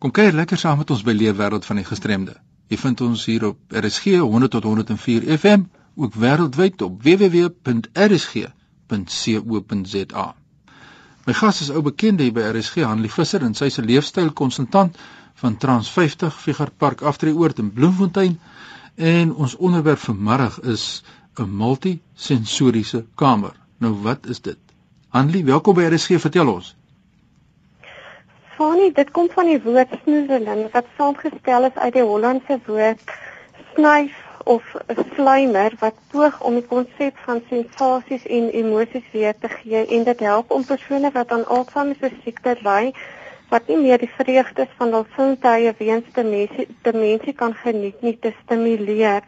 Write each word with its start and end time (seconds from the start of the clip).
Kom 0.00 0.14
kyk 0.16 0.32
lekker 0.32 0.56
saam 0.56 0.78
met 0.80 0.88
ons 0.94 1.02
by 1.04 1.12
Leefwêreld 1.12 1.66
van 1.68 1.76
die 1.76 1.84
Gestremde. 1.84 2.32
Jy 2.72 2.76
vind 2.80 3.00
ons 3.04 3.20
hier 3.28 3.42
op 3.50 3.74
RSG 3.76 4.04
100 4.22 4.54
tot 4.54 4.64
104 4.64 5.26
FM, 5.34 5.66
ook 6.00 6.14
wêreldwyd 6.22 6.80
op 6.86 7.02
www.rsg.co.za. 7.04 8.54
My 11.26 11.34
gas 11.42 11.60
is 11.66 11.68
ou 11.74 11.82
bekende 11.84 12.24
hier 12.24 12.32
by 12.32 12.46
RSG, 12.48 12.80
Hanlie 12.88 13.12
Visser 13.12 13.44
en 13.44 13.52
sy 13.58 13.68
is 13.68 13.76
'n 13.76 13.84
leefstylkonsultant 13.92 14.96
van 15.42 15.56
Trans 15.60 15.92
50 15.92 16.32
Figure 16.46 16.72
Park 16.72 17.04
Aftreeoord 17.04 17.58
in 17.60 17.72
Bloemfontein 17.72 18.40
en 18.96 19.34
ons 19.34 19.56
onderwerp 19.56 20.00
vanmiddag 20.08 20.60
is 20.60 21.02
'n 21.36 21.44
multisensoriese 21.44 23.04
kamer. 23.14 23.52
Nou 23.78 23.92
wat 24.02 24.26
is 24.26 24.40
dit? 24.40 24.58
Hanlie, 25.08 25.44
welkom 25.44 25.74
by 25.74 25.82
RSG, 25.92 26.20
vertel 26.20 26.48
ons. 26.48 26.79
Fanie, 28.60 28.90
dit 28.92 29.08
kom 29.16 29.28
van 29.32 29.46
die 29.48 29.60
woord 29.64 29.92
snoezeling 30.02 30.66
wat 30.72 30.88
saamgestel 30.96 31.64
is 31.64 31.76
uit 31.80 31.94
die 31.94 32.02
Hollandse 32.04 32.58
woord 32.66 33.12
snyf 33.70 34.16
of 34.54 34.72
slimer 35.14 35.76
wat 35.80 36.02
poog 36.12 36.34
om 36.48 36.58
die 36.58 36.66
konsep 36.72 37.22
van 37.24 37.38
sensasies 37.48 38.26
en 38.38 38.50
emosies 38.58 39.06
weer 39.14 39.38
te 39.40 39.48
gee 39.52 39.80
en 39.96 40.04
dit 40.08 40.24
help 40.26 40.52
om 40.56 40.66
persone 40.68 41.10
wat 41.14 41.32
aan 41.36 41.46
Alzheimer 41.56 41.96
se 42.02 42.10
siekte 42.26 42.52
ly 42.66 42.90
wat 43.54 43.70
nie 43.72 43.78
meer 43.80 44.02
die 44.02 44.10
vreugdes 44.18 44.74
van 44.82 44.92
hul 44.96 45.06
sintuie 45.14 45.72
weens 45.78 46.10
demensie 46.18 46.66
demensie 46.88 47.34
kan 47.38 47.56
geniet 47.62 48.04
nie 48.04 48.18
te 48.26 48.34
stimuleer. 48.42 49.24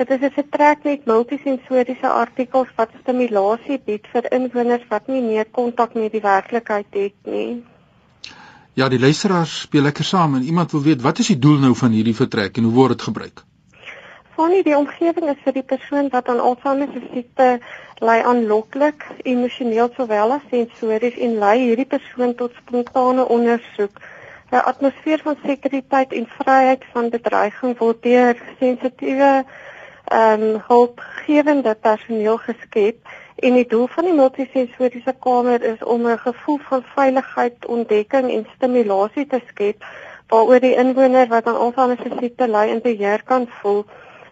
Dit 0.00 0.10
is 0.16 0.24
'n 0.30 0.32
vertrek 0.40 0.82
met 0.88 1.06
multisensoriese 1.12 2.10
artikels 2.10 2.74
wat 2.82 2.98
stimulasie 3.04 3.78
bied 3.86 4.10
vir 4.16 4.26
inwoners 4.40 4.90
wat 4.96 5.06
nie 5.06 5.22
meer 5.28 5.46
kontak 5.60 5.94
met 5.94 6.12
die 6.18 6.24
werklikheid 6.26 7.00
het 7.04 7.30
nie. 7.36 7.62
Ja, 8.74 8.88
die 8.88 8.98
luisteraars 8.98 9.60
speel 9.60 9.82
lekker 9.86 10.04
saam 10.04 10.34
en 10.34 10.42
iemand 10.42 10.70
wil 10.70 10.82
weet 10.82 11.02
wat 11.02 11.18
is 11.22 11.28
die 11.30 11.38
doel 11.38 11.58
nou 11.62 11.74
van 11.78 11.92
hierdie 11.94 12.14
vertrek 12.14 12.56
en 12.58 12.64
hoe 12.66 12.72
word 12.74 12.96
dit 12.96 13.02
gebruik? 13.06 13.42
Vanie 14.34 14.64
die 14.66 14.74
omgewing 14.74 15.28
is 15.30 15.44
vir 15.44 15.54
die 15.54 15.62
persoon 15.62 16.08
wat 16.10 16.26
aan 16.28 16.40
Alzheimer 16.42 16.88
se 16.90 17.02
siekte 17.12 17.46
ly 18.02 18.16
aanloklik, 18.26 19.06
emosioneel 19.22 19.92
sowel 19.94 20.34
as 20.34 20.48
sensories 20.50 21.20
en 21.26 21.38
lei 21.44 21.54
hierdie 21.60 21.86
persoon 21.86 22.34
tot 22.40 22.56
spontane 22.64 23.28
ondersoek. 23.36 24.02
'n 24.50 24.64
Atmosfeer 24.72 25.22
van 25.22 25.38
sekuriteit 25.44 26.12
en 26.12 26.26
vryheid 26.38 26.82
van 26.96 27.14
bedreiging 27.14 27.78
word 27.78 28.02
deur 28.02 28.42
sensitiewe 28.58 29.32
ehm 30.04 30.42
um, 30.42 30.58
hulpgewende 30.66 31.76
personeel 31.86 32.42
geskep 32.50 33.14
En 33.34 33.54
die 33.54 33.66
doel 33.66 33.86
van 33.90 34.04
die 34.04 34.14
multisensoriese 34.14 35.14
kamer 35.20 35.62
is 35.62 35.82
om 35.82 36.06
'n 36.06 36.18
gevoel 36.18 36.58
van 36.68 36.82
veiligheid, 36.94 37.66
ontdekking 37.66 38.30
en 38.30 38.46
stimulasie 38.54 39.26
te 39.26 39.40
skep 39.46 39.84
waaroor 40.28 40.60
die 40.60 40.76
inwoner 40.76 41.28
wat 41.28 41.46
aan 41.46 41.56
Alzheimer 41.56 41.98
se 42.02 42.10
siekte 42.18 42.48
ly 42.48 42.68
in 42.74 42.80
beheer 42.80 43.22
kan 43.22 43.46
voel. 43.48 43.84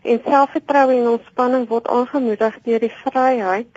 En 0.03 0.20
selfvertroue 0.25 0.95
en 0.95 1.08
ontspanning 1.08 1.69
word 1.69 1.89
aangemoedig 1.89 2.58
deur 2.62 2.78
die 2.78 2.95
vryheid. 3.05 3.69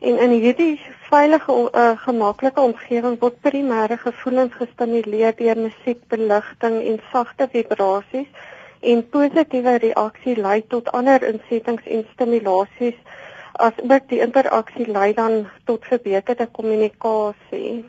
En 0.00 0.18
in 0.18 0.30
hierdie 0.30 0.80
veilige 1.08 1.52
uh, 1.72 1.90
gemaklike 1.96 2.60
omgewing 2.60 3.18
word 3.20 3.40
primêre 3.40 3.96
gevoelens 3.96 4.54
gestimuleer 4.54 5.36
deur 5.36 5.58
musiek, 5.58 6.00
beligting 6.08 6.82
en 6.82 7.00
sagte 7.12 7.48
vibrasies. 7.52 8.28
En 8.80 9.08
positiewe 9.08 9.76
reaksie 9.78 10.36
lei 10.40 10.62
tot 10.68 10.92
ander 10.92 11.22
insettings 11.22 11.84
en 11.84 12.06
stimulasies 12.12 12.96
as 13.60 13.80
ook 13.82 14.08
die 14.08 14.20
interaksie 14.24 14.86
lei 14.90 15.12
dan 15.14 15.46
tot 15.68 15.84
verbeterde 15.84 16.48
kommunikasie. 16.52 17.84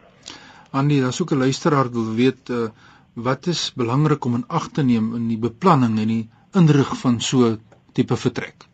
Andy, 0.72 1.02
daar's 1.02 1.22
ook 1.22 1.32
'n 1.32 1.44
luisteraar 1.46 1.92
wil 1.92 2.14
weet 2.16 2.50
uh, 2.50 2.70
wat 3.14 3.48
is 3.48 3.72
belangrik 3.76 4.26
om 4.26 4.36
in 4.36 4.48
ag 4.48 4.68
te 4.72 4.84
neem 4.84 5.16
in 5.16 5.28
die 5.28 5.40
beplanning 5.40 6.00
en 6.00 6.08
die 6.08 6.30
inrig 6.54 6.98
van 6.98 7.22
so 7.22 7.58
tipe 7.94 8.16
vertrek. 8.16 8.68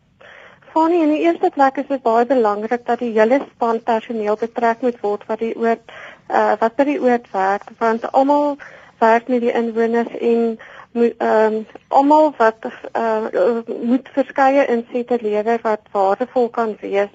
Fanny, 0.72 1.00
in 1.02 1.10
die 1.10 1.22
eerste 1.26 1.50
plek 1.54 1.76
is 1.76 1.88
dit 1.88 2.02
baie 2.02 2.26
belangrik 2.26 2.84
dat 2.86 3.00
die 3.02 3.12
hele 3.16 3.40
span 3.50 3.80
personeel 3.82 4.36
betrek 4.36 4.82
moet 4.86 5.00
word 5.02 5.24
wat 5.26 5.40
die 5.42 5.54
oord 5.56 5.80
uh, 6.30 6.54
wat 6.60 6.76
by 6.76 6.84
die 6.84 7.00
oord 7.02 7.30
werk 7.32 7.70
want 7.78 8.04
almal 8.12 8.58
werk 9.00 9.28
met 9.32 9.40
die 9.40 9.54
inwoners 9.54 10.12
en 10.20 10.58
ehm 11.02 11.54
um, 11.54 11.66
almal 11.88 12.32
wat 12.36 12.68
uh, 12.92 13.26
moet 13.82 14.08
verskeie 14.12 14.66
insette 14.66 15.18
lewer 15.20 15.58
wat 15.62 15.80
waardevol 15.92 16.48
kan 16.48 16.76
wees 16.80 17.12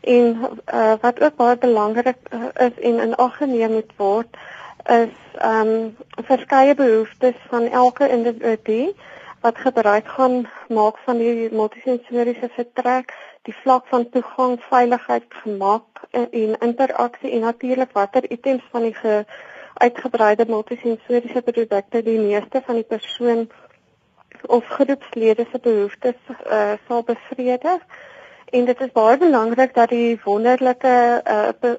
en 0.00 0.36
uh, 0.74 0.94
wat 1.00 1.20
ook 1.20 1.36
baie 1.36 1.56
belangrik 1.56 2.16
uh, 2.30 2.48
is 2.66 2.78
en 2.80 3.00
in 3.06 3.14
ag 3.14 3.36
geneem 3.36 3.72
moet 3.72 3.92
word 3.96 4.36
is 4.84 5.16
ehm 5.38 5.74
um, 5.74 5.96
verskeie 6.30 6.74
behoeftes 6.74 7.38
van 7.50 7.68
elke 7.82 8.08
individu 8.08 8.94
wat 9.44 9.58
gebruik 9.58 10.06
gaan 10.08 10.48
maak 10.68 10.98
van 11.04 11.18
die 11.20 11.48
multisensoriese 11.52 12.48
vertrek, 12.56 13.12
die 13.44 13.54
vlak 13.62 13.86
van 13.92 14.06
toegang, 14.08 14.54
veiligheid, 14.70 15.24
gemak 15.28 16.04
en 16.10 16.56
interaksie 16.68 17.30
en 17.30 17.44
natuurlik 17.44 17.92
watter 17.92 18.30
items 18.30 18.62
van 18.70 18.86
die 18.88 18.94
ge 18.94 19.24
uitgebreide 19.74 20.44
multisensoriese 20.48 21.42
produkte 21.42 22.02
die 22.02 22.18
meeste 22.18 22.62
van 22.66 22.74
die 22.74 22.88
persoon 22.88 23.48
of 24.46 24.64
groepslede 24.66 25.46
se 25.50 25.58
behoeftes 25.58 26.18
uh, 26.30 26.72
sal 26.86 27.02
bevredig. 27.02 27.80
En 28.50 28.64
dit 28.64 28.80
is 28.80 28.92
baie 28.92 29.16
belangrik 29.18 29.74
dat 29.74 29.88
die 29.88 30.20
wonderlike 30.24 31.22
uh, 31.26 31.74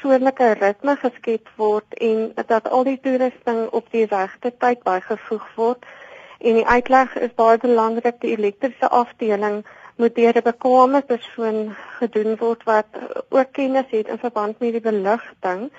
soortgelyke 0.00 0.50
ritme 0.60 0.96
geskep 1.00 1.48
word 1.56 1.94
en 1.94 2.32
dat 2.46 2.68
al 2.70 2.84
die 2.84 2.98
toerusting 3.00 3.68
op 3.70 3.86
die 3.90 4.04
regte 4.10 4.52
tyd 4.58 4.82
bygevoeg 4.84 5.46
word. 5.56 5.86
En 6.38 6.60
die 6.60 6.66
uitleg 6.66 7.16
is 7.16 7.32
baie 7.34 7.58
belangrik 7.58 8.20
die 8.20 8.36
elektriese 8.36 8.88
afdeling 8.88 9.64
moet 9.96 10.14
deur 10.14 10.36
'n 10.36 10.44
bekwame 10.44 11.00
persoon 11.02 11.74
gedoen 11.98 12.36
word 12.36 12.62
wat 12.64 12.86
ook 13.30 13.52
kennis 13.52 13.90
het 13.90 14.08
in 14.08 14.18
verband 14.18 14.58
met 14.58 14.72
die 14.72 14.80
beligting 14.80 15.70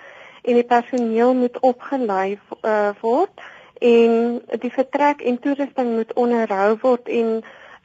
en 0.45 0.53
die 0.59 0.67
personeel 0.69 1.33
moet 1.33 1.59
opgelei 1.59 2.37
uh, 2.61 2.89
word 3.01 3.45
en 3.81 4.41
die 4.61 4.71
vertrek 4.71 5.21
en 5.21 5.39
toerusting 5.43 5.93
moet 5.97 6.13
onderhou 6.13 6.77
word 6.81 7.09
en 7.19 7.31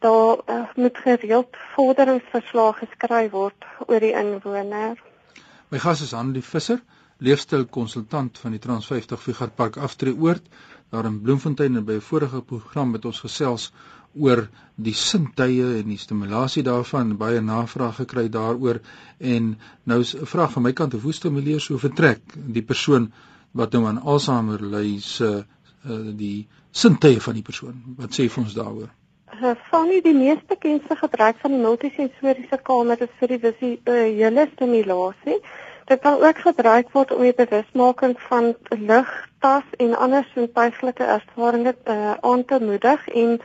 daar 0.05 0.43
uh, 0.47 0.63
moet 0.77 0.99
gereeld 1.05 1.57
vorderingsverslae 1.75 2.73
geskryf 2.83 3.31
word 3.33 3.69
oor 3.87 4.01
die 4.01 4.15
inwoner. 4.17 5.01
My 5.71 5.79
gas 5.79 6.03
is 6.07 6.15
Hanlie 6.17 6.45
Visser, 6.45 6.81
leefstylkonsultant 7.19 8.39
van 8.43 8.57
die 8.57 8.63
Trans 8.63 8.87
50 8.89 9.23
Figurepark 9.23 9.77
Aftreeoord 9.77 10.47
daar 10.91 11.05
in 11.05 11.21
Bloemfontein 11.23 11.77
en 11.77 11.85
by 11.85 11.99
'n 11.99 12.09
vorige 12.11 12.43
program 12.43 12.91
met 12.91 13.05
ons 13.05 13.21
gesels 13.21 13.73
oor 14.19 14.49
die 14.81 14.95
sintuie 14.97 15.81
en 15.81 15.91
die 15.93 15.99
stimulasie 16.01 16.63
daarvan 16.67 17.17
baie 17.21 17.41
navraag 17.41 18.01
gekry 18.03 18.29
daaroor 18.29 18.81
en 19.19 19.59
nou 19.85 20.01
'n 20.01 20.27
vraag 20.27 20.53
van 20.53 20.63
my 20.63 20.73
kant 20.73 20.93
hoe 20.93 21.13
stimuleer 21.13 21.61
so 21.61 21.79
vertrek 21.79 22.21
die 22.35 22.63
persoon 22.63 23.13
wat 23.53 23.73
nou 23.73 23.87
aan 23.87 24.03
Alzheimer 24.03 24.63
ly 24.63 24.99
se 24.99 25.45
uh, 25.85 26.17
die 26.17 26.49
sintuie 26.71 27.21
van 27.21 27.35
die 27.35 27.43
persoon? 27.43 27.83
Wat 27.97 28.15
sê 28.15 28.29
vir 28.29 28.43
ons 28.45 28.55
daaroor? 28.55 28.91
Fanny 29.71 29.97
eh, 29.97 30.03
die 30.03 30.15
mees 30.15 30.39
bekende 30.47 30.97
gebruik 30.97 31.37
van 31.41 31.51
die 31.51 31.63
multisensoriese 31.63 32.59
kamer 32.63 33.03
is 33.03 33.13
vir 33.19 33.29
die 33.29 33.39
visuele 33.39 34.49
stimulasie 34.53 35.41
dit 35.91 36.01
kan 36.01 36.23
ook 36.23 36.39
gebruik 36.39 36.93
word 36.95 37.13
om 37.13 37.23
die 37.27 37.35
bewusmaking 37.35 38.15
van 38.29 38.53
lig, 38.69 39.09
tas 39.43 39.67
en 39.79 39.97
ander 39.99 40.27
sintuiglike 40.35 41.07
ervarings 41.17 41.75
uh, 41.85 42.15
aan 42.21 42.45
te 42.45 42.59
moedig 42.63 43.09
en 43.09 43.41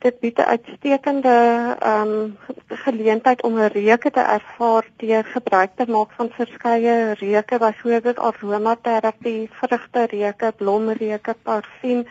dit 0.00 0.20
bied 0.20 0.38
'n 0.38 0.50
uitstekende 0.54 1.36
ehm 1.78 2.08
um, 2.08 2.38
geleentheid 2.68 3.42
om 3.42 3.58
'n 3.58 3.72
reuke 3.72 4.10
te 4.10 4.20
ervaar 4.20 4.84
deur 4.96 5.24
gebruik 5.24 5.70
te 5.76 5.84
maak 5.88 6.10
van 6.12 6.30
verskeie 6.30 7.12
reuke, 7.12 7.58
byvoorbeeld 7.58 8.18
aromaterapie, 8.18 9.50
vrugtereuke, 9.52 10.52
blomreuke, 10.56 11.34
parfuum 11.42 12.06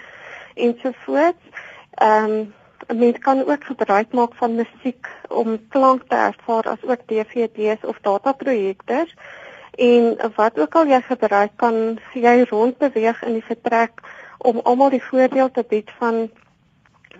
ensovoorts. 0.54 1.44
Ehm 1.94 2.32
um, 2.32 2.54
mens 2.98 3.18
kan 3.18 3.46
ook 3.46 3.64
gebruik 3.64 4.12
maak 4.12 4.34
van 4.34 4.56
musiek 4.56 5.08
om 5.28 5.68
klank 5.70 6.02
te 6.08 6.16
ervaar 6.16 6.64
as 6.64 6.84
ook 6.84 7.02
DVD's 7.06 7.84
of 7.84 7.98
dataprojektors. 8.02 9.16
En 9.72 10.18
wat 10.36 10.60
ook 10.60 10.76
al 10.76 10.86
jy 10.86 11.02
gebruik 11.02 11.52
kan 11.56 12.00
jy 12.14 12.46
rondbeweeg 12.50 13.24
in 13.24 13.34
die 13.34 13.46
vertrek 13.46 13.92
om 14.38 14.60
almal 14.64 14.90
die 14.90 15.04
voordeel 15.04 15.52
te 15.52 15.66
bied 15.68 15.92
van 15.98 16.30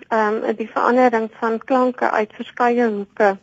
ehm 0.10 0.44
um, 0.44 0.56
die 0.56 0.70
verandering 0.70 1.30
van 1.40 1.58
klanke 1.58 2.10
uit 2.12 2.34
verskeie 2.34 2.88
hoeke. 2.88 3.38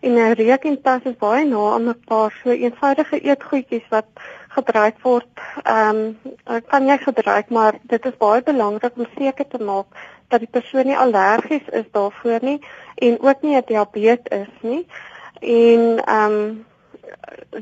En 0.00 0.12
'n 0.14 0.32
rekentas 0.32 1.02
is 1.04 1.16
baie 1.16 1.44
na 1.44 1.72
aan 1.72 1.84
mekaar, 1.84 2.32
so 2.42 2.50
eenvoudige 2.50 3.20
eetgoedjies 3.20 3.88
wat 3.88 4.06
gebruik 4.48 4.96
word, 5.02 5.28
ehm 5.62 6.16
um, 6.46 6.62
kan 6.66 6.86
jy 6.86 6.98
gebruik, 6.98 7.50
maar 7.50 7.74
dit 7.82 8.06
is 8.06 8.16
baie 8.16 8.42
belangrik 8.42 8.96
om 8.96 9.06
seker 9.18 9.46
te 9.48 9.62
maak 9.64 9.86
dat 10.28 10.40
die 10.40 10.48
persoon 10.50 10.86
nie 10.86 10.96
allergies 10.96 11.68
is 11.68 11.86
daarvoor 11.92 12.38
nie 12.42 12.58
en 12.94 13.20
ook 13.20 13.42
nie 13.42 13.56
'n 13.56 13.62
diabetes 13.66 14.38
is 14.38 14.54
nie. 14.60 14.86
En 15.40 16.02
ehm 16.04 16.32
um, 16.32 16.66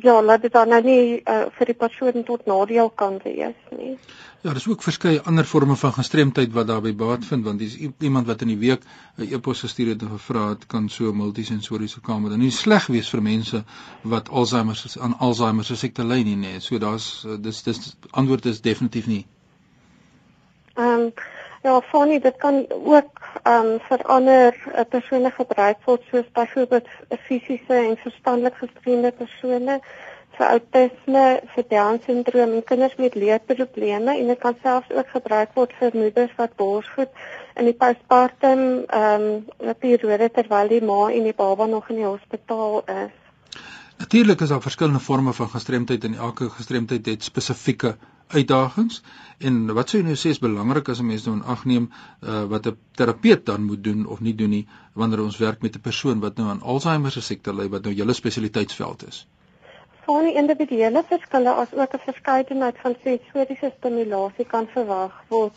ja, 0.01 0.23
laat 0.23 0.43
dit 0.43 0.53
dan 0.53 0.69
nou 0.69 0.81
nie 0.85 1.21
uh, 1.21 1.45
vir 1.59 1.71
die 1.71 1.77
persoon 1.77 2.25
tot 2.25 2.47
nadeel 2.47 2.91
kan 2.91 3.19
wees 3.25 3.57
nie. 3.77 3.95
Ja, 4.43 4.53
daar's 4.53 4.69
ook 4.71 4.83
verskeie 4.83 5.23
ander 5.27 5.45
forme 5.45 5.77
van 5.77 5.93
gestremdheid 5.93 6.53
wat 6.55 6.67
daarbey 6.67 6.95
baat 6.95 7.25
vind 7.27 7.45
want 7.45 7.59
dis 7.59 7.77
iemand 7.99 8.27
wat 8.27 8.43
in 8.47 8.53
die 8.53 8.59
week 8.59 8.85
'n 9.17 9.27
e-pos 9.35 9.61
gestuur 9.67 9.89
het 9.95 10.03
en 10.03 10.13
gevra 10.15 10.49
het 10.49 10.67
kan 10.67 10.89
so 10.89 11.13
multisensoriese 11.13 12.01
kamer 12.01 12.31
dan 12.31 12.39
nie 12.39 12.51
sleg 12.51 12.87
wees 12.87 13.11
vir 13.11 13.23
mense 13.23 13.65
wat 14.03 14.29
Alzheimer 14.29 14.85
aan 15.01 15.19
Alzheimer 15.19 15.65
se 15.65 15.77
siekte 15.77 16.05
ly 16.05 16.23
nie, 16.23 16.37
nee. 16.37 16.61
So 16.61 16.79
daar's 16.79 17.27
dis 17.41 17.63
dis 17.63 17.97
antwoord 18.11 18.47
is 18.47 18.61
definitief 18.61 19.07
nie. 19.07 19.27
Ehm 20.75 21.01
um, 21.01 21.13
ja, 21.63 21.81
funny, 21.91 22.21
dit 22.21 22.37
kan 22.37 22.67
ook 22.71 23.25
ehm 23.43 23.67
um, 23.67 23.81
vir 23.89 24.03
ander 24.17 24.55
uh, 24.75 24.85
persone 24.89 25.31
gebruik 25.31 25.81
word 25.85 26.05
soos 26.11 26.29
byvoorbeeld 26.33 26.89
fisiese 27.27 27.75
en 27.75 27.97
verstandelik 27.97 28.55
gestremde 28.55 29.13
persone 29.13 29.81
vir 30.39 30.47
autisme, 30.47 31.25
vir 31.55 31.65
Down 31.71 31.99
syndroom 32.07 32.53
en 32.59 32.65
kinders 32.65 32.97
met 33.03 33.15
leerprobleme 33.19 34.15
en 34.15 34.31
dit 34.33 34.39
kan 34.39 34.57
selfs 34.63 34.93
ook 34.95 35.09
gebruik 35.15 35.55
word 35.59 35.73
vir 35.81 35.97
moeders 36.03 36.35
wat 36.39 36.55
borsvoed 36.61 37.25
in 37.57 37.71
die 37.71 37.79
postpartum 37.85 38.67
ehm 38.87 39.31
um, 39.61 39.73
periode 39.83 40.31
terwyl 40.35 40.71
die 40.71 40.85
ma 40.91 41.01
en 41.11 41.27
die 41.27 41.39
baba 41.43 41.67
nog 41.67 41.91
in 41.91 42.03
die 42.03 42.07
hospitaal 42.07 42.85
is. 42.87 43.17
Natuurlik 43.99 44.41
is 44.41 44.49
daar 44.55 44.63
verskillende 44.63 45.03
forme 45.03 45.33
van 45.33 45.49
gestremdheid 45.49 46.05
en 46.05 46.15
elke 46.15 46.51
gestremdheid 46.51 47.07
het 47.07 47.25
spesifieke 47.25 47.97
uitdagings. 48.29 49.03
En 49.39 49.75
wat 49.75 49.91
sou 49.91 50.01
jy 50.01 50.07
nou 50.07 50.17
sê 50.19 50.33
is 50.35 50.41
belangrik 50.43 50.89
as 50.89 51.01
'n 51.01 51.07
mens 51.07 51.25
nou 51.27 51.37
in 51.37 51.45
ag 51.55 51.65
neem 51.65 51.91
uh, 52.23 52.45
wat 52.53 52.67
'n 52.67 52.77
terapeut 52.95 53.47
dan 53.47 53.63
moet 53.65 53.85
doen 53.85 54.07
of 54.07 54.21
nie 54.21 54.35
doen 54.35 54.51
nie 54.51 54.67
wanneer 54.93 55.23
ons 55.23 55.39
werk 55.39 55.63
met 55.63 55.77
'n 55.77 55.81
persoon 55.81 56.21
wat 56.21 56.37
nou 56.37 56.49
aan 56.49 56.63
Alzheimer 56.63 57.11
se 57.11 57.21
siekte 57.21 57.55
ly 57.55 57.69
wat 57.69 57.83
nou 57.83 57.95
julle 57.95 58.13
spesialiteitsveld 58.13 59.07
is? 59.09 59.27
Van 60.05 60.25
die 60.25 60.35
individuele 60.35 61.05
verskille 61.09 61.51
as 61.51 61.73
ook 61.73 61.95
'n 61.95 62.05
verskeidenheid 62.05 62.77
van 62.83 62.97
sensoriese 63.05 63.73
stimulasie 63.79 64.45
kan 64.45 64.67
verwag 64.67 65.23
word. 65.29 65.55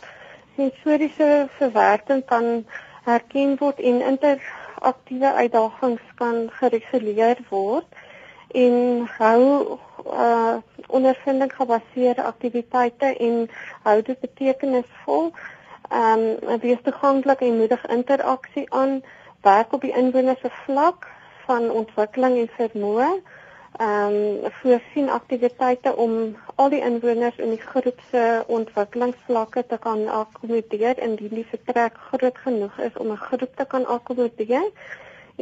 Sensoriese 0.55 1.47
verwerking 1.57 2.25
kan 2.25 2.65
herken 3.03 3.57
word 3.57 3.79
en 3.79 4.01
interaktiewe 4.01 5.33
uitdagings 5.33 6.01
kan 6.15 6.49
gereguleer 6.51 7.37
word 7.49 7.85
en 8.51 9.07
hou 9.17 9.77
uh 10.05 10.57
ondervinding 10.87 11.53
gebaseerde 11.55 12.23
aktiwiteite 12.23 13.17
en 13.17 13.49
hou 13.83 14.01
dit 14.01 14.19
betekenisvol. 14.19 15.31
Ehm 15.89 16.25
um, 16.49 16.59
wees 16.59 16.81
toeganklik 16.83 17.39
en 17.39 17.57
moedig 17.57 17.85
interaksie 17.87 18.73
aan. 18.73 19.03
Werk 19.41 19.73
op 19.73 19.81
die 19.81 19.95
inwoner 19.95 20.37
se 20.41 20.49
vlak 20.65 21.07
van 21.45 21.71
ontwikkeling 21.71 22.37
en 22.37 22.49
vermoë. 22.57 23.11
Ehm 23.77 24.15
um, 24.15 24.51
voorsien 24.61 25.09
aktiwiteite 25.09 25.95
om 25.95 26.35
al 26.55 26.69
die 26.69 26.81
inwoners 26.81 27.37
in 27.37 27.49
die 27.49 27.61
groep 27.61 27.99
se 28.11 28.43
ontwikkelingsvlakke 28.47 29.65
te 29.67 29.77
kan 29.77 30.07
akkommodeer 30.07 30.99
indien 30.99 31.35
die 31.39 31.47
vertrek 31.53 31.95
groot 32.09 32.37
genoeg 32.37 32.77
is 32.77 32.97
om 32.97 33.11
'n 33.11 33.23
groep 33.27 33.55
te 33.55 33.65
kan 33.65 33.85
akkommodeer 33.85 34.69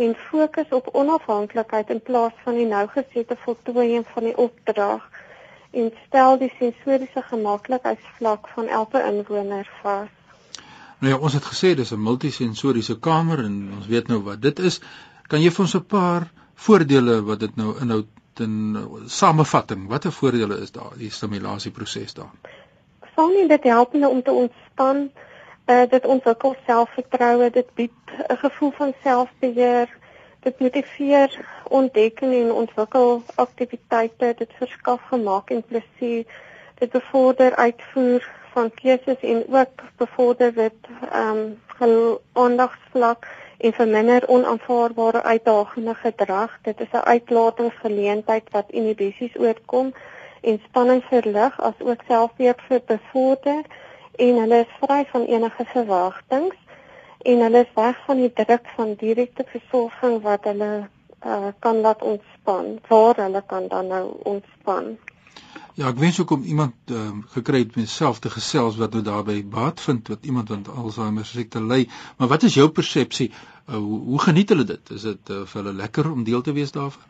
en 0.06 0.16
fokus 0.30 0.70
op 0.78 0.90
onafhanklikheid 1.02 1.90
in 1.96 2.02
plaas 2.10 2.36
van 2.44 2.56
die 2.60 2.68
nougesette 2.68 3.36
voltooiing 3.46 4.06
van 4.14 4.30
die 4.30 4.38
opdrag 4.38 5.04
en 5.72 5.92
stel 6.06 6.38
die 6.42 6.52
sensoriese 6.60 7.22
gemaklikheidsvlak 7.32 8.48
van 8.56 8.72
elke 8.82 9.02
inwoner 9.12 9.68
vas. 9.82 10.08
Nou 11.00 11.14
ja, 11.14 11.18
ons 11.20 11.36
het 11.38 11.46
gesê 11.48 11.76
dis 11.76 11.92
'n 11.92 12.04
multisensoriese 12.04 13.00
kamer 13.00 13.44
en 13.44 13.74
ons 13.78 13.88
weet 13.88 14.08
nou 14.08 14.22
wat 14.24 14.42
dit 14.42 14.60
is. 14.60 14.82
Kan 15.28 15.42
jy 15.42 15.52
vir 15.52 15.66
ons 15.66 15.76
'n 15.76 15.86
paar 15.86 16.32
voordele 16.56 17.22
wat 17.24 17.40
dit 17.40 17.56
nou 17.56 17.76
inhou 17.82 18.04
in 18.40 18.76
uh, 18.76 18.84
samevatting, 19.06 19.88
watter 19.88 20.12
voordele 20.12 20.60
is 20.64 20.72
daar 20.72 20.94
die 20.98 21.12
stimulasieproses 21.12 22.14
daar? 22.14 22.32
Van 23.16 23.32
dit 23.48 23.64
help 23.64 23.92
hulle 23.92 24.10
om 24.10 24.24
te 24.24 24.32
ontspan, 24.32 25.10
uh, 25.70 25.84
dit 25.90 26.06
ontwikkel 26.06 26.56
selfvertroue, 26.66 27.50
dit 27.50 27.74
bied 27.74 27.92
'n 28.28 28.38
gevoel 28.38 28.72
van 28.72 28.94
selfbeheer, 29.04 29.98
dit 30.40 30.60
motiveer 30.60 31.46
ontdekking 31.70 32.34
en 32.34 32.52
ontwikkel 32.52 33.22
aktiwiteite, 33.36 34.34
dit 34.38 34.52
verskaf 34.58 35.02
gemaak 35.02 35.50
en 35.50 35.64
plesier, 35.64 36.26
dit 36.80 36.92
bevorder 36.92 37.56
uitvoer 37.56 38.30
van 38.54 38.72
keuses 38.74 39.20
en 39.22 39.44
ook 39.50 39.84
bevorder 39.98 40.54
dit 40.54 40.80
ehm 41.12 41.58
um, 41.82 42.18
aandagsvlak 42.34 43.28
en 43.58 43.74
verminder 43.74 44.28
onaanvaarbare 44.28 45.24
uitdagende 45.24 45.94
gedrag. 45.94 46.60
Dit 46.62 46.80
is 46.80 46.92
'n 46.92 47.08
uitlatingsgeleentheid 47.14 48.50
wat 48.52 48.66
inhibisies 48.68 49.38
oorkom 49.38 49.94
en 50.42 50.62
spanning 50.66 51.04
verlig 51.04 51.62
as 51.62 51.74
ook 51.80 52.02
selfbeheer 52.08 52.82
bevorder 52.86 53.64
en 54.28 54.40
hulle 54.44 54.64
is 54.66 54.78
vry 54.82 55.04
van 55.12 55.26
enige 55.26 55.66
verwagtinge 55.74 56.56
en 57.32 57.44
hulle 57.46 57.66
is 57.66 57.76
weg 57.76 58.00
van 58.06 58.24
die 58.24 58.32
druk 58.34 58.72
van 58.76 58.96
direkte 59.00 59.46
versorging 59.52 60.22
wat 60.24 60.48
hulle 60.48 60.72
uh, 61.26 61.52
kan 61.60 61.82
laat 61.84 62.02
ontspan. 62.02 62.80
Waar 62.88 63.16
hulle 63.26 63.44
kan 63.48 63.68
dan 63.68 63.88
nou 63.88 64.06
ontspan. 64.24 64.96
Ja, 65.80 65.88
ek 65.88 66.00
wens 66.00 66.20
ook 66.20 66.32
om 66.36 66.44
iemand 66.44 66.92
um, 66.92 67.22
gekry 67.32 67.62
het 67.64 67.76
met 67.76 67.90
self 67.90 68.20
te 68.20 68.30
gesels 68.30 68.80
wat 68.80 68.96
nou 68.96 69.04
daarbey 69.04 69.44
baat 69.48 69.82
vind 69.82 70.08
wat 70.12 70.26
iemand 70.28 70.50
wat 70.52 70.72
Alzheimer 70.76 71.26
siekte 71.26 71.62
ly. 71.64 71.86
Maar 72.18 72.28
wat 72.28 72.44
is 72.44 72.58
jou 72.60 72.68
persepsie? 72.70 73.30
Uh, 73.32 73.76
hoe, 73.76 74.00
hoe 74.14 74.20
geniet 74.20 74.50
hulle 74.50 74.68
dit? 74.68 74.92
Is 74.96 75.08
dit 75.08 75.32
uh, 75.32 75.46
vir 75.46 75.62
hulle 75.62 75.76
lekker 75.80 76.12
om 76.12 76.24
deel 76.28 76.42
te 76.42 76.56
wees 76.56 76.76
daarvan? 76.76 77.08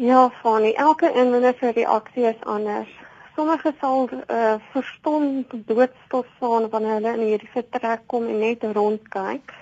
Ja, 0.00 0.30
Fanny, 0.42 0.72
elke 0.72 1.12
inwoner 1.12 1.56
se 1.60 1.72
reaksie 1.76 2.24
is 2.24 2.44
anders. 2.48 2.88
Sommige 3.40 3.72
sal 3.80 4.08
uh, 4.12 4.54
verstom 4.72 5.46
doodstil 5.50 6.24
staan 6.36 6.66
wanneer 6.68 6.98
hulle 6.98 7.12
in 7.16 7.22
hierdie 7.24 7.48
vertrek 7.54 8.02
kom 8.12 8.26
en 8.28 8.42
net 8.44 8.66
rondkyk. 8.76 9.54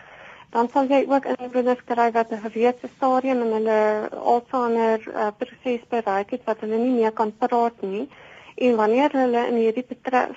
Dan 0.51 0.67
sal 0.73 0.91
jy 0.91 1.05
ook 1.07 1.29
inwoners 1.31 1.85
kry 1.87 2.09
wat 2.17 2.33
'n 2.35 2.43
gewese 2.47 2.91
stadium 2.97 3.45
in 3.47 3.55
hulle 3.59 3.79
Alzheimer 4.33 5.07
uh, 5.07 5.29
proses 5.39 5.87
bereik 5.95 6.35
het 6.35 6.43
wat 6.51 6.67
hulle 6.67 6.83
nie 6.83 6.97
meer 6.97 7.15
kan 7.15 7.31
praat 7.39 7.79
nie. 7.87 8.09
En 8.57 8.77
wanneer 8.83 9.15
hulle 9.15 9.47
in 9.47 9.63
hierdie 9.63 9.87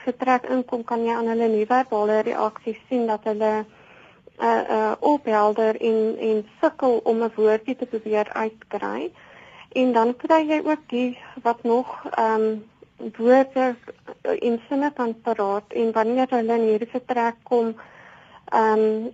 vertrek 0.06 0.46
inkom, 0.46 0.84
kan 0.84 1.02
jy 1.06 1.18
aan 1.18 1.34
hulle 1.34 1.50
nie-verbale 1.50 2.22
reaksies 2.22 2.82
sien 2.90 3.08
dat 3.08 3.26
hulle 3.26 3.54
'n 3.58 3.66
uh, 3.66 4.60
eh, 4.60 4.66
uh, 4.70 4.96
ophelder 5.00 5.82
en 5.82 6.18
en 6.30 6.46
sukkel 6.62 7.02
om 7.04 7.24
'n 7.24 7.34
woordjie 7.36 7.76
te 7.76 7.86
probeer 7.86 8.30
uitkry. 8.34 9.12
En 9.72 9.94
dan 9.94 10.16
kry 10.16 10.46
jy 10.48 10.62
ook 10.64 10.84
die 10.88 11.18
wat 11.42 11.64
nog 11.64 12.06
ehm 12.12 12.42
um, 12.42 12.70
woorde 13.18 13.76
in 14.40 14.60
sinne 14.68 14.92
kan 14.94 15.16
praat 15.22 15.74
en 15.74 15.92
wanneer 15.92 16.28
hulle 16.30 16.58
in 16.60 16.68
hierdie 16.70 16.92
vertrek 16.92 17.42
kom, 17.44 17.74
ehm 18.52 18.86
um, 18.86 19.14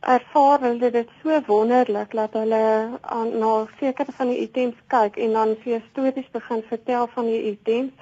ervaar 0.00 0.62
hulle 0.64 0.88
dit 0.90 1.08
so 1.22 1.40
wonderlik 1.46 2.14
dat 2.16 2.32
hulle 2.32 2.62
aan 3.00 3.34
na 3.38 3.66
sekere 3.80 4.12
van 4.16 4.30
die 4.32 4.38
items 4.46 4.78
kyk 4.94 5.18
en 5.24 5.36
dan 5.36 5.52
vir 5.64 5.82
stories 5.90 6.30
begin 6.32 6.62
vertel 6.68 7.06
van 7.14 7.28
die 7.28 7.42
items. 7.50 7.92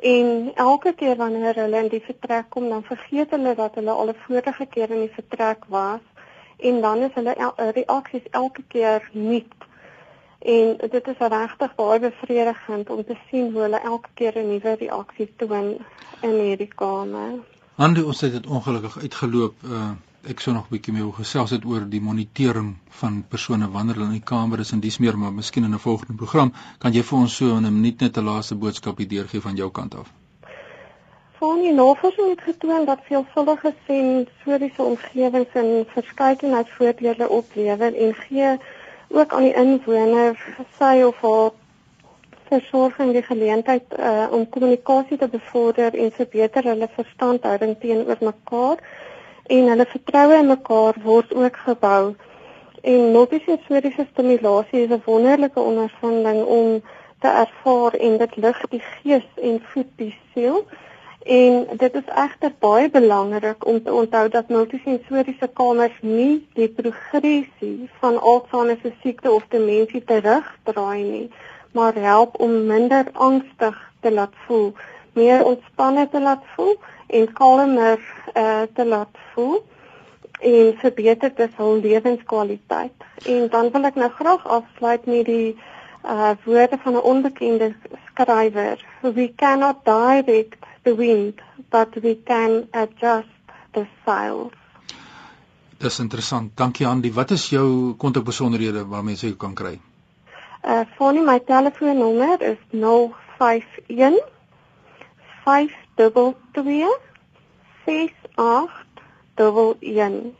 En 0.00 0.52
elke 0.54 0.92
keer 0.92 1.16
wanneer 1.16 1.60
hulle 1.60 1.82
in 1.84 1.92
die 1.92 2.02
vertrek 2.08 2.48
kom 2.48 2.68
dan 2.68 2.82
vergeet 2.84 3.30
hulle 3.36 3.54
dat 3.54 3.74
hulle 3.74 3.90
al 3.90 4.08
'n 4.08 4.22
vorige 4.26 4.66
keer 4.66 4.90
in 4.90 5.04
die 5.04 5.14
vertrek 5.18 5.64
was 5.68 6.00
en 6.56 6.80
dan 6.80 7.02
is 7.02 7.14
hulle 7.14 7.52
reaksies 7.56 8.26
elke 8.30 8.62
keer 8.68 9.08
nuut 9.12 9.65
en 10.46 10.76
dit 10.90 11.08
is 11.12 11.18
regtig 11.18 11.74
baie 11.74 12.00
bevredigend 12.00 12.90
om 12.90 13.04
te 13.04 13.16
sien 13.30 13.52
hoe 13.52 13.62
hulle 13.66 13.80
elke 13.92 14.10
keer 14.14 14.38
'n 14.38 14.48
nuwe 14.48 14.74
reaksie 14.82 15.28
toon 15.36 15.68
in 16.22 16.34
hierdie 16.40 16.72
kamer. 16.82 17.32
Handy 17.74 18.00
ons 18.00 18.20
het 18.20 18.32
dit 18.32 18.46
ongelukkig 18.46 18.98
uitgeloop. 18.98 19.54
Uh, 19.64 19.90
ek 20.32 20.40
sou 20.40 20.54
nog 20.54 20.66
'n 20.66 20.74
bietjie 20.74 20.92
meer 20.94 21.12
gesels 21.12 21.50
het 21.50 21.64
oor 21.64 21.88
die 21.88 22.00
monitering 22.00 22.76
van 23.00 23.24
persone 23.28 23.70
wanneer 23.70 23.94
hulle 23.94 24.06
in 24.06 24.20
die 24.20 24.30
kamer 24.34 24.58
is 24.60 24.72
en 24.72 24.80
dis 24.80 24.98
meer, 24.98 25.18
maar 25.18 25.32
miskien 25.32 25.64
in 25.64 25.74
'n 25.74 25.78
volgende 25.88 26.16
program 26.22 26.52
kan 26.78 26.92
jy 26.92 27.02
vir 27.02 27.18
ons 27.18 27.36
so 27.36 27.56
in 27.56 27.66
'n 27.66 27.74
minuut 27.74 28.00
net 28.00 28.16
'n 28.16 28.24
laaste 28.24 28.54
boodskap 28.54 28.98
hier 28.98 29.08
deurgee 29.08 29.40
van 29.40 29.56
jou 29.56 29.70
kant 29.70 29.94
af. 29.94 30.12
Van 31.38 31.60
die 31.60 31.72
navorsing 31.72 32.28
het 32.28 32.40
getoon 32.40 32.84
dat 32.84 33.00
veelvuldige 33.08 33.74
sensoriese 33.86 34.82
omgewings 34.82 35.52
en 35.52 35.86
verskeidenheid 35.86 36.68
voordele 36.70 37.28
oplewer 37.28 37.94
en 37.94 38.14
gee 38.14 38.58
ook 39.08 39.32
aan 39.32 39.42
die 39.42 39.54
inwoner 39.54 40.38
sy 40.78 41.02
of 41.06 41.20
haar 41.20 41.50
versorging 42.48 43.12
die 43.12 43.22
geleentheid 43.22 43.98
uh, 43.98 44.26
om 44.30 44.48
kommunikasie 44.48 45.18
te 45.18 45.28
bevorder 45.28 45.94
en 45.94 46.12
verbeter 46.12 46.68
hulle 46.70 46.88
verstandhouding 46.94 47.74
teenoor 47.80 48.20
mekaar 48.20 48.82
en 49.46 49.68
hulle 49.72 49.86
vertroue 49.90 50.38
in 50.38 50.50
mekaar 50.50 50.98
word 51.02 51.34
ook 51.34 51.56
gebou. 51.68 52.14
En 52.82 53.12
multisensoriese 53.12 54.06
stimulasie 54.12 54.82
is 54.84 54.90
'n 54.90 55.02
wonderlike 55.04 55.60
ondervinding 55.60 56.44
om 56.44 56.82
te 57.20 57.28
ervaar 57.28 57.92
en 57.94 58.18
dit 58.18 58.36
lig 58.36 58.60
die 58.70 58.82
gees 58.82 59.28
en 59.42 59.62
voed 59.72 59.90
die 59.96 60.14
siel. 60.32 60.64
En 61.26 61.66
dit 61.76 61.94
is 61.94 62.08
egter 62.14 62.52
baie 62.58 62.90
belangrik 62.90 63.66
om 63.66 63.82
te 63.82 63.92
onthou 63.92 64.28
dat 64.28 64.48
multisensoriese 64.48 65.48
kamers 65.52 65.98
nie 66.00 66.46
die 66.54 66.68
progressie 66.68 67.90
van 67.98 68.20
Alzheimer 68.20 68.78
se 68.82 68.92
siekte 69.02 69.32
of 69.32 69.44
demensie 69.50 70.04
terugdraai 70.04 71.02
nie 71.02 71.28
maar 71.76 71.94
help 71.94 72.40
om 72.40 72.66
minder 72.66 73.04
angstig 73.12 73.92
te 74.00 74.12
laat 74.12 74.32
voel, 74.46 74.72
meer 75.12 75.44
ontspanne 75.44 76.08
te 76.08 76.20
laat 76.20 76.44
voel 76.54 76.76
en 77.06 77.32
kalmer 77.32 77.98
uh, 78.34 78.62
te 78.74 78.86
laat 78.86 79.18
voel 79.32 79.64
en 80.40 80.72
verbeter 80.80 81.32
dit 81.36 81.56
hul 81.56 81.80
lewenskwaliteit. 81.80 83.04
En 83.26 83.48
dan 83.52 83.70
wil 83.74 83.88
ek 83.90 83.98
nou 84.00 84.10
graag 84.18 84.48
afsluit 84.58 85.06
met 85.06 85.24
die 85.28 85.56
uh 86.06 86.32
woorde 86.44 86.78
van 86.82 86.96
'n 86.96 87.06
onbekende 87.12 87.74
skrywer. 88.08 88.84
We 89.00 89.32
cannot 89.36 89.84
direct 89.84 90.65
the 90.86 90.94
wind, 90.94 91.34
but 91.70 91.90
we 92.02 92.14
can 92.30 92.68
adjust 92.72 93.28
the 93.74 93.86
sails. 94.04 94.52
Dis 95.78 95.98
interessant. 95.98 96.56
Dankie 96.56 96.86
Andy. 96.86 97.12
Wat 97.12 97.30
is 97.30 97.48
jou 97.52 97.94
kontakbesonderhede 98.00 98.86
waar 98.88 99.04
mense 99.04 99.26
jou 99.26 99.36
kan 99.36 99.54
kry? 99.54 99.80
Uh 100.64 100.84
Fonnie, 100.96 101.22
my 101.24 101.38
telefoonnommer 101.38 102.42
is 102.42 102.56
051 102.70 104.20
522 105.44 106.98
6811. 107.86 110.32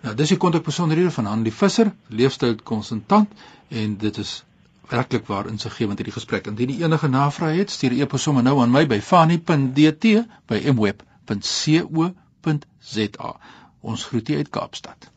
Nou, 0.00 0.14
dis 0.14 0.28
die 0.32 0.38
kontakbesonderhede 0.40 1.10
van 1.10 1.26
Andy 1.26 1.50
Visser, 1.50 1.92
leefstylkonsultant 2.08 3.28
en 3.68 3.96
dit 3.98 4.16
is 4.22 4.44
werklik 4.90 5.26
waar 5.26 5.46
insiggewend 5.48 5.98
hierdie 5.98 6.14
gesprek. 6.16 6.46
Indien 6.46 6.70
jy 6.74 6.82
enige 6.84 7.08
navrae 7.08 7.58
het, 7.58 7.70
stuur 7.70 7.92
'n 7.92 8.00
e-pos 8.00 8.22
sommer 8.22 8.42
nou 8.42 8.60
aan 8.62 8.70
my 8.70 8.86
by 8.86 9.00
fani.dt 9.00 10.04
by 10.46 10.58
mweb.co.za. 10.72 12.10
Ons 13.80 14.04
groet 14.04 14.28
u 14.28 14.36
uit 14.36 14.48
Kaapstad. 14.48 15.10